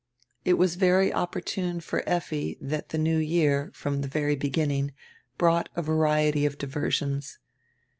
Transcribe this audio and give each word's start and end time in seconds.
It 0.43 0.53
was 0.55 0.77
very 0.81 1.13
opportune 1.13 1.79
for 1.79 2.01
Effi 2.09 2.57
that 2.59 2.89
die 2.89 2.97
new 2.97 3.19
year, 3.19 3.69
from 3.75 4.01
the 4.01 4.07
very 4.07 4.35
beginning, 4.35 4.93
brought 5.37 5.69
a 5.75 5.83
variety 5.83 6.43
of 6.43 6.57
diversions. 6.57 7.37